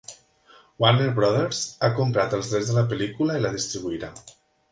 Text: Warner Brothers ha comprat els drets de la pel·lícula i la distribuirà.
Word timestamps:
Warner 0.83 1.09
Brothers 1.19 1.59
ha 1.83 1.91
comprat 1.99 2.33
els 2.37 2.49
drets 2.53 2.71
de 2.71 2.77
la 2.79 2.87
pel·lícula 2.93 3.39
i 3.39 3.43
la 3.45 3.55
distribuirà. 3.59 4.13